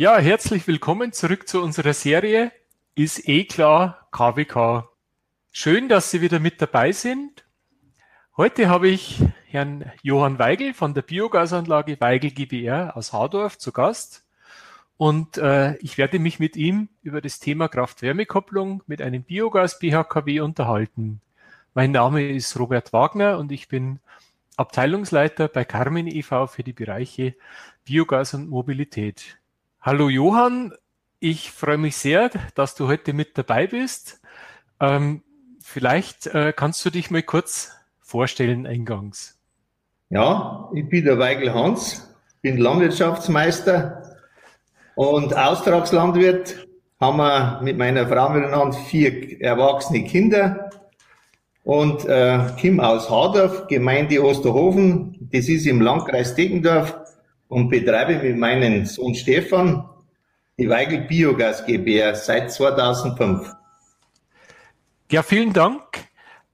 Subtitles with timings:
[0.00, 2.52] Ja, herzlich willkommen zurück zu unserer Serie
[2.94, 4.88] Ist eh klar KWK.
[5.50, 7.44] Schön, dass Sie wieder mit dabei sind.
[8.36, 14.24] Heute habe ich Herrn Johann Weigel von der Biogasanlage Weigel GBR aus Hardorf zu Gast.
[14.98, 21.20] Und äh, ich werde mich mit ihm über das Thema Kraft-Wärme-Kopplung mit einem Biogas-BHKW unterhalten.
[21.74, 23.98] Mein Name ist Robert Wagner und ich bin
[24.56, 26.46] Abteilungsleiter bei Carmen e.V.
[26.46, 27.34] für die Bereiche
[27.84, 29.37] Biogas und Mobilität.
[29.90, 30.74] Hallo Johann,
[31.18, 34.20] ich freue mich sehr, dass du heute mit dabei bist.
[34.80, 35.22] Ähm,
[35.62, 39.38] vielleicht äh, kannst du dich mal kurz vorstellen eingangs.
[40.10, 44.02] Ja, ich bin der Weigel Hans, bin Landwirtschaftsmeister
[44.94, 46.66] und Austragslandwirt.
[47.00, 50.68] Haben wir mit meiner Frau miteinander vier erwachsene Kinder
[51.64, 55.30] und äh, Kim aus Hardorf, Gemeinde Osterhofen.
[55.32, 57.07] Das ist im Landkreis Deckendorf
[57.48, 59.88] und betreibe mit meinem Sohn Stefan
[60.58, 63.52] die Weigel Biogas GbR seit 2005.
[65.10, 65.80] Ja, vielen Dank.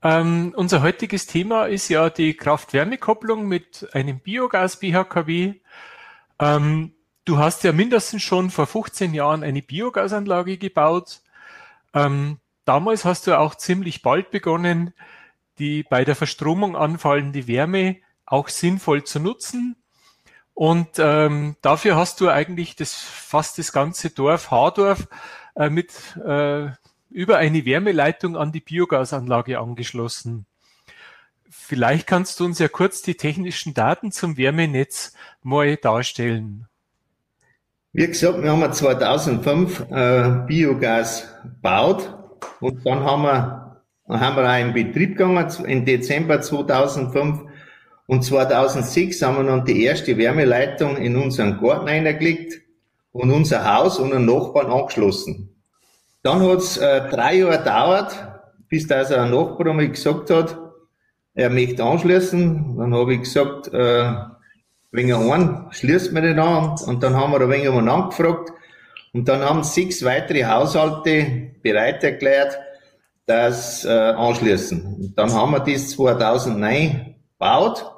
[0.02, 5.54] Ähm, unser heutiges Thema ist ja die Kraft-Wärme-Kopplung mit einem Biogas-BHKW.
[6.38, 6.92] Ähm,
[7.24, 11.22] du hast ja mindestens schon vor 15 Jahren eine Biogasanlage gebaut.
[11.94, 14.92] Ähm, damals hast du auch ziemlich bald begonnen,
[15.58, 19.76] die bei der Verstromung anfallende Wärme auch sinnvoll zu nutzen.
[20.54, 25.08] Und ähm, dafür hast du eigentlich das fast das ganze Dorf Hardorf
[25.56, 25.90] äh, mit
[26.24, 26.68] äh,
[27.10, 30.46] über eine Wärmeleitung an die Biogasanlage angeschlossen.
[31.50, 36.66] Vielleicht kannst du uns ja kurz die technischen Daten zum Wärmenetz mal darstellen.
[37.92, 42.12] Wie gesagt, wir haben 2005 äh, Biogas gebaut
[42.60, 47.53] und dann haben wir, haben wir auch in Betrieb gegangen im Dezember 2005
[48.06, 52.60] und 2006 haben wir dann die erste Wärmeleitung in unseren Garten eingelegt
[53.12, 55.54] und unser Haus und einen Nachbarn angeschlossen.
[56.22, 58.28] Dann hat es äh, drei Jahre gedauert,
[58.68, 60.58] bis da ein Nachbar mir gesagt hat,
[61.34, 62.76] er möchte anschließen.
[62.76, 64.12] Dann habe ich gesagt, äh,
[64.92, 66.76] wegen ein, schließt mir den an.
[66.86, 68.52] Und dann haben wir ein wenig angefragt.
[69.12, 72.58] Und dann haben sechs weitere Haushalte bereit erklärt,
[73.26, 74.96] das äh, anschließen.
[75.00, 77.93] Und dann haben wir das 2009 gebaut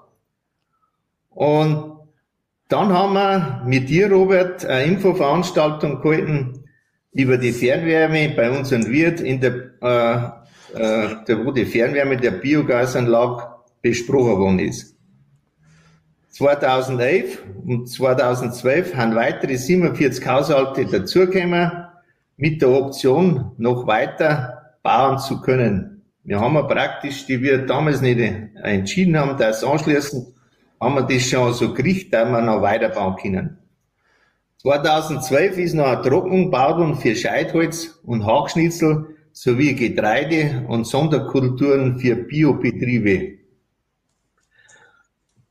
[1.36, 1.98] und
[2.68, 6.64] dann haben wir mit dir, Robert, eine Infoveranstaltung gehalten
[7.12, 10.32] über die Fernwärme bei unserem Wirt in der,
[10.74, 13.48] äh, äh, wo die Fernwärme der Biogasanlage
[13.82, 14.96] besprochen worden ist.
[16.30, 21.70] 2011 und 2012 haben weitere 47 Haushalte dazugekommen,
[22.38, 26.02] mit der Option, noch weiter bauen zu können.
[26.24, 28.20] Wir haben ja praktisch, die wir damals nicht
[28.62, 30.32] entschieden haben, das anschließen,
[30.80, 33.58] haben wir das schon so gekriegt, dass wir noch weiterbauen können.
[34.58, 42.16] 2012 ist noch Trocknung gebaut worden für Scheitholz und Hackschnitzel sowie Getreide und Sonderkulturen für
[42.16, 43.38] Biobetriebe.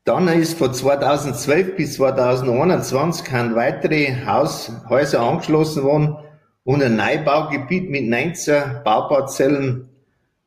[0.04, 6.16] Dann ist von 2012 bis 2021 ein weitere Haus, Häuser angeschlossen worden
[6.64, 9.88] und ein Neubaugebiet mit 19 Bauparzellen,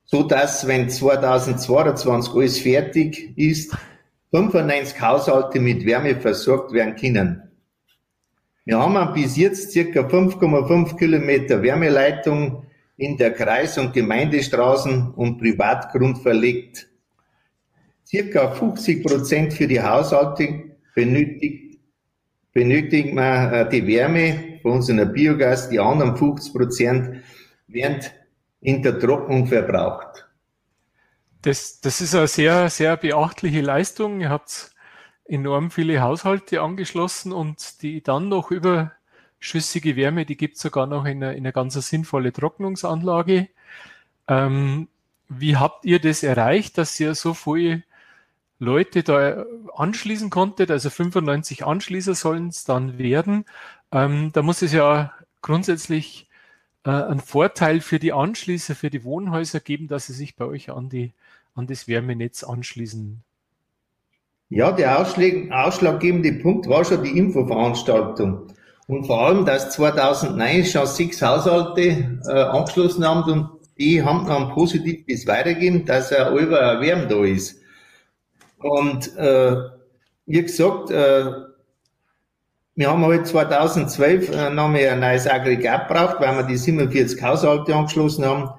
[0.06, 3.76] so dass, wenn 2022 alles fertig ist,
[4.32, 7.44] 95 Haushalte mit Wärme versorgt werden können.
[8.66, 16.20] Wir haben bis jetzt circa 5,5 Kilometer Wärmeleitung in der Kreis- und Gemeindestraßen und Privatgrund
[16.20, 16.88] verlegt.
[18.06, 21.80] Circa 50 Prozent für die Haushalte benötigt,
[22.54, 27.24] benötigen wir äh, die Wärme von unserem Biogas, die anderen 50 Prozent
[27.68, 28.02] werden
[28.62, 30.29] in der Trocknung verbraucht.
[31.42, 34.20] Das, das ist eine sehr, sehr beachtliche Leistung.
[34.20, 34.72] Ihr habt
[35.26, 41.06] enorm viele Haushalte angeschlossen und die dann noch überschüssige Wärme, die gibt es sogar noch
[41.06, 43.48] in einer, in ganz sinnvolle Trocknungsanlage.
[44.28, 44.90] Ähm,
[45.30, 47.84] wie habt ihr das erreicht, dass ihr so viele
[48.60, 49.46] Leute da
[49.76, 50.72] anschließen konntet?
[50.72, 53.46] Also 95 Anschließer sollen es dann werden.
[53.92, 56.28] Ähm, da muss es ja grundsätzlich
[56.84, 60.72] äh, einen Vorteil für die Anschließer, für die Wohnhäuser geben, dass sie sich bei euch
[60.72, 61.14] an die
[61.60, 63.24] an das Wärmenetz anschließen?
[64.50, 68.48] Ja, der Ausschlag, ausschlaggebende Punkt war schon die Infoveranstaltung.
[68.88, 74.50] Und vor allem, dass 2009 schon sechs Haushalte äh, angeschlossen haben und die haben dann
[74.50, 77.62] positiv bis weitergeben, dass er über Erwärm da ist.
[78.58, 79.56] Und äh,
[80.26, 81.32] wie gesagt, äh,
[82.76, 87.22] wir haben halt 2012 äh, noch mal ein neues Aggregat gebraucht, weil wir die 47
[87.22, 88.50] Haushalte angeschlossen haben.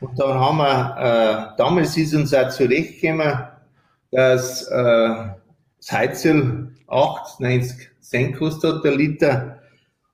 [0.00, 3.46] Und dann haben wir, äh, damals ist uns auch zurechtgekommen,
[4.10, 5.14] dass äh,
[5.78, 9.60] das Heizöl 8, 90 Cent kostet der Liter.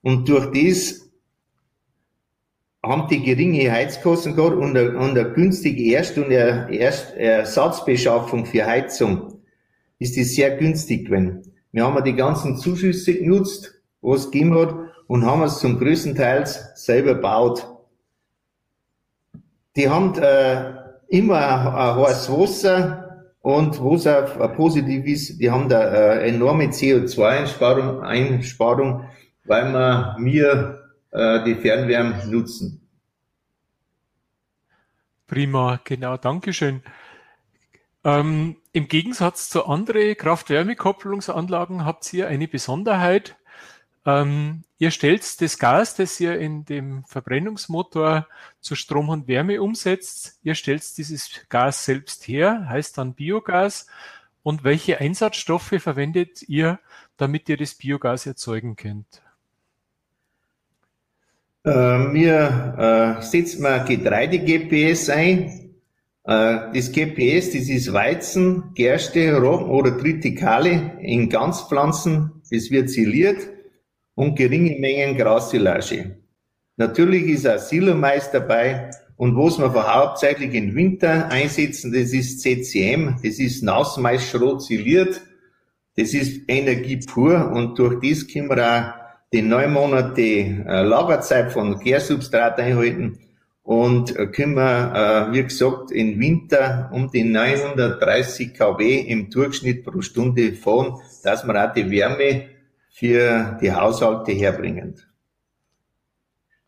[0.02, 1.06] Und durch das
[2.82, 8.66] haben die geringe Heizkosten gehabt und eine, und eine günstige Erst- und Erst Ersatzbeschaffung für
[8.66, 9.40] Heizung
[9.98, 11.42] ist das sehr günstig gewesen.
[11.72, 14.74] Wir haben die ganzen Zuschüsse genutzt, was es gegeben hat,
[15.08, 17.66] und haben es zum größten Teil selber gebaut.
[19.76, 20.72] Die haben äh,
[21.08, 23.06] immer ein heißes Wasser,
[23.46, 29.08] und wo es auch positiv ist, die haben da äh, enorme CO2-Einsparung, Einsparung,
[29.44, 30.82] weil wir mir
[31.12, 32.80] äh, die Fernwärme nutzen.
[35.28, 36.82] Prima, genau, Dankeschön.
[38.02, 43.36] Ähm, Im Gegensatz zu anderen Kraft-Wärme-Kopplungsanlagen habt ihr eine Besonderheit.
[44.06, 48.28] Ähm, ihr stellt das Gas, das ihr in dem Verbrennungsmotor
[48.60, 53.88] zu Strom und Wärme umsetzt, ihr stellt dieses Gas selbst her, heißt dann Biogas.
[54.44, 56.78] Und welche Einsatzstoffe verwendet ihr,
[57.16, 59.22] damit ihr das Biogas erzeugen könnt?
[61.64, 65.74] Äh, wir äh, setzen mal Getreide-GPS ein.
[66.22, 72.40] Äh, das GPS, das ist Weizen, Gerste, Roggen oder Tritikale in Ganzpflanzen.
[72.48, 73.55] Das wird siliert
[74.16, 76.16] und geringe Mengen Grassilage.
[76.76, 83.16] Natürlich ist auch Silomais dabei und was wir hauptsächlich im Winter einsetzen, das ist CCM,
[83.22, 85.20] das ist Nassmaisschrot siliert,
[85.96, 91.52] das ist Energie pur und durch das können wir auch die neun Monate äh, Lagerzeit
[91.52, 93.18] von Gärsubstrat einhalten
[93.62, 100.00] und können wir, äh, wie gesagt, im Winter um die 930 kW im Durchschnitt pro
[100.02, 102.55] Stunde fahren, dass wir auch die Wärme
[102.96, 104.98] für die Haushalte herbringen.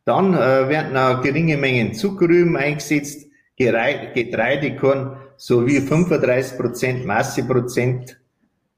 [0.04, 8.20] Dann äh, werden auch geringe Mengen Zuckerrüben eingesetzt, Getreidekorn sowie 35% Masseprozent,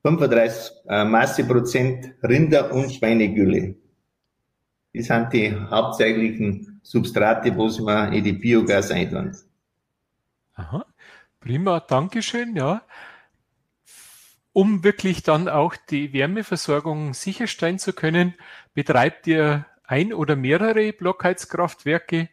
[0.02, 3.74] 35 äh, Masseprozent Rinder- und Schweinegülle.
[4.94, 9.36] Das sind die hauptsächlichen Substrate, wo man in die Biogas eintun.
[10.54, 10.86] Aha,
[11.40, 12.82] prima, Dankeschön, ja
[14.52, 18.34] um wirklich dann auch die Wärmeversorgung sicherstellen zu können,
[18.74, 22.28] betreibt ihr ein oder mehrere Blockheizkraftwerke.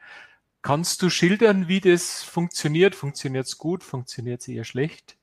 [0.61, 2.95] Kannst du schildern, wie das funktioniert?
[2.95, 3.83] Funktioniert es gut?
[3.83, 5.15] Funktioniert es eher schlecht?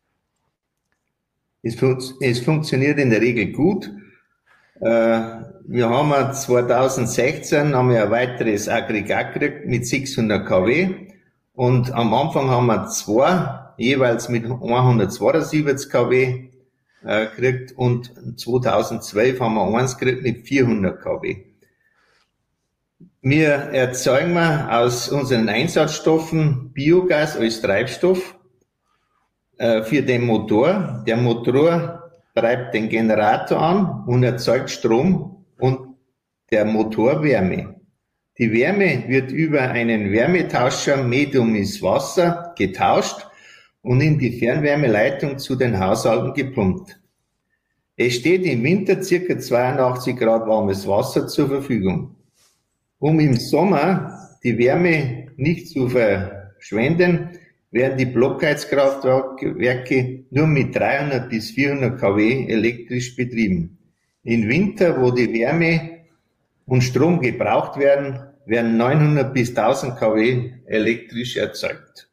[1.62, 3.90] Es, fun es, funktioniert in der Regel gut.
[4.80, 5.20] Äh,
[5.66, 11.08] wir haben 2016 haben wir ein weiteres Aggregat gekriegt mit 600 kW
[11.54, 16.50] und am Anfang haben wir zwei, jeweils mit 172 kW
[17.04, 21.36] äh, gekriegt und 2012 haben wir eins gekriegt mit 400 kW.
[23.20, 28.38] Wir erzeugen wir aus unseren Einsatzstoffen Biogas als Treibstoff
[29.56, 31.02] äh, für den Motor.
[31.06, 35.96] Der Motor treibt den Generator an und erzeugt Strom und
[36.50, 37.80] der Motor Wärme.
[38.36, 43.26] Die Wärme wird über einen Wärmetauscher Medium ins Wasser getauscht
[43.84, 46.98] und in die Fernwärmeleitung zu den Haushalten gepumpt.
[47.96, 52.16] Es steht im Winter circa 82 Grad warmes Wasser zur Verfügung.
[52.98, 57.38] Um im Sommer die Wärme nicht zu verschwenden,
[57.70, 63.78] werden die Blockheizkraftwerke nur mit 300 bis 400 kW elektrisch betrieben.
[64.22, 65.98] Im Winter, wo die Wärme
[66.64, 72.08] und Strom gebraucht werden, werden 900 bis 1000 kW elektrisch erzeugt.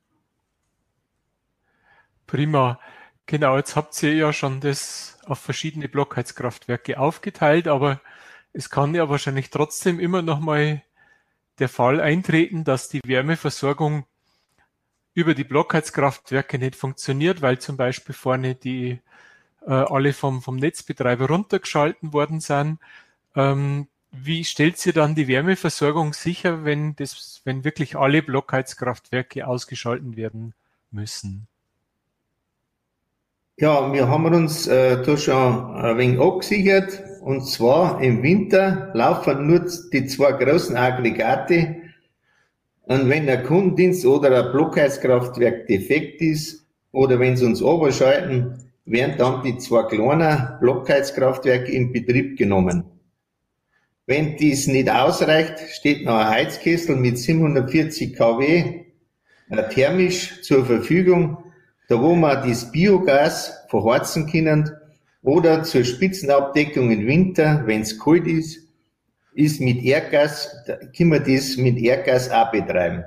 [2.32, 2.80] Prima.
[3.26, 8.00] Genau, jetzt habt ihr ja schon das auf verschiedene Blockheizkraftwerke aufgeteilt, aber
[8.54, 10.82] es kann ja wahrscheinlich trotzdem immer noch mal
[11.60, 14.06] der Fall eintreten, dass die Wärmeversorgung
[15.14, 19.02] über die Blockheizkraftwerke nicht funktioniert, weil zum Beispiel vorne die
[19.68, 22.80] äh, alle vom, vom Netzbetreiber runtergeschalten worden sind.
[23.36, 30.16] Ähm, wie stellt ihr dann die Wärmeversorgung sicher, wenn das, wenn wirklich alle Blockheizkraftwerke ausgeschalten
[30.16, 30.54] werden
[30.92, 31.50] müssen?
[33.62, 37.04] Ja, wir haben uns äh, da schon ein wenig abgesichert.
[37.22, 39.64] Und zwar im Winter laufen nur
[39.94, 41.76] die zwei großen Aggregate.
[42.88, 49.14] Und wenn der Kundendienst oder ein Blockheizkraftwerk defekt ist, oder wenn sie uns überschalten, werden
[49.20, 52.84] dann die zwei kleinen Blockheizkraftwerke in Betrieb genommen.
[54.08, 58.86] Wenn dies nicht ausreicht, steht noch ein Heizkessel mit 740 kW
[59.52, 61.38] äh, thermisch zur Verfügung,
[61.92, 64.72] da wo man das Biogas verheizen können
[65.24, 68.66] oder zur Spitzenabdeckung im Winter, wenn es kalt ist,
[69.34, 70.56] ist mit Erdgas,
[70.96, 73.04] können wir das mit Erdgas auch betreiben.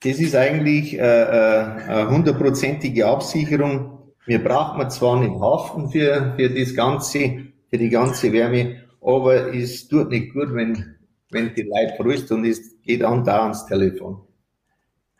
[0.00, 4.14] Das ist eigentlich äh, äh, eine hundertprozentige Absicherung.
[4.24, 9.88] Wir brauchen zwar nicht haften für, für das Ganze, für die ganze Wärme, aber es
[9.88, 10.96] tut nicht gut, wenn,
[11.30, 14.25] wenn die Leute frühst und es geht an da ans Telefon.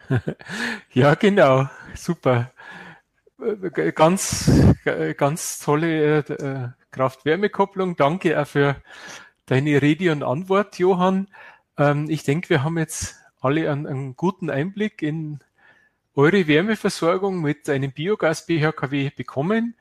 [0.93, 1.69] ja, genau.
[1.95, 2.53] Super.
[3.95, 4.51] Ganz,
[5.17, 7.97] ganz tolle äh, Kraft-Wärme-Kopplung.
[7.97, 8.77] Danke auch für
[9.45, 11.29] deine Rede und Antwort, Johann.
[11.77, 15.41] Ähm, ich denke, wir haben jetzt alle einen, einen guten Einblick in
[16.15, 19.75] eure Wärmeversorgung mit einem Biogas-BHKW bekommen.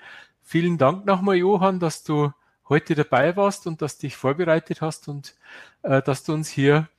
[0.43, 2.31] Vielen Dank nochmal, Johann, dass du
[2.67, 5.35] heute dabei warst und dass dich vorbereitet hast und
[5.83, 6.89] äh, dass du uns hier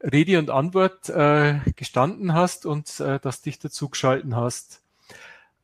[0.00, 4.82] Rede und Antwort äh, gestanden hast und äh, dass dich dazu geschalten hast.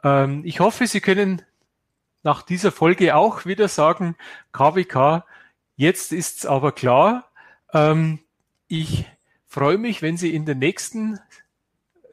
[0.02, 1.42] Ähm, ich hoffe, Sie können
[2.22, 4.16] nach dieser Folge auch wieder sagen,
[4.52, 5.24] KWK,
[5.76, 7.28] jetzt ist's aber klar.
[7.72, 8.20] Ähm,
[8.66, 9.06] ich
[9.46, 11.20] freue mich, wenn Sie in der nächsten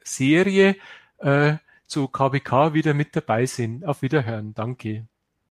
[0.04, 0.76] Serie
[1.18, 1.54] äh,
[1.86, 3.84] zu KWK wieder mit dabei sind.
[3.84, 4.54] Auf Wiederhören.
[4.54, 5.06] Danke.